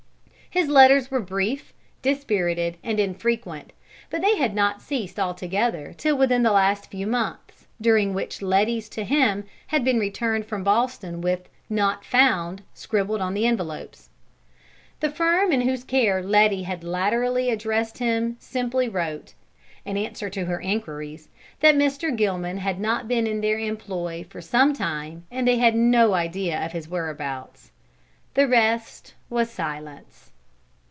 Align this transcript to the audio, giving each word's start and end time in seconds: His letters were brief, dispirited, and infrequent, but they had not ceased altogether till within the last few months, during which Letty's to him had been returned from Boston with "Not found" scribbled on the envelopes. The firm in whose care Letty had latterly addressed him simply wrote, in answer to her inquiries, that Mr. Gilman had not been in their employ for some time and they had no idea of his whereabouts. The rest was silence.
His 0.53 0.67
letters 0.67 1.09
were 1.09 1.21
brief, 1.21 1.73
dispirited, 2.01 2.75
and 2.83 2.99
infrequent, 2.99 3.71
but 4.09 4.21
they 4.21 4.35
had 4.35 4.53
not 4.53 4.81
ceased 4.81 5.17
altogether 5.17 5.93
till 5.97 6.17
within 6.17 6.43
the 6.43 6.51
last 6.51 6.91
few 6.91 7.07
months, 7.07 7.67
during 7.79 8.13
which 8.13 8.41
Letty's 8.41 8.89
to 8.89 9.05
him 9.05 9.45
had 9.67 9.85
been 9.85 9.97
returned 9.97 10.45
from 10.45 10.65
Boston 10.65 11.21
with 11.21 11.47
"Not 11.69 12.03
found" 12.03 12.63
scribbled 12.73 13.21
on 13.21 13.33
the 13.33 13.47
envelopes. 13.47 14.09
The 14.99 15.09
firm 15.09 15.53
in 15.53 15.61
whose 15.61 15.85
care 15.85 16.21
Letty 16.21 16.63
had 16.63 16.83
latterly 16.83 17.49
addressed 17.49 17.99
him 17.99 18.35
simply 18.37 18.89
wrote, 18.89 19.33
in 19.85 19.95
answer 19.95 20.29
to 20.31 20.43
her 20.43 20.59
inquiries, 20.59 21.29
that 21.61 21.75
Mr. 21.75 22.13
Gilman 22.13 22.57
had 22.57 22.77
not 22.77 23.07
been 23.07 23.25
in 23.25 23.39
their 23.39 23.57
employ 23.57 24.25
for 24.29 24.41
some 24.41 24.73
time 24.73 25.23
and 25.31 25.47
they 25.47 25.59
had 25.59 25.75
no 25.75 26.13
idea 26.13 26.59
of 26.65 26.73
his 26.73 26.89
whereabouts. 26.89 27.71
The 28.33 28.49
rest 28.49 29.13
was 29.29 29.49
silence. 29.49 30.27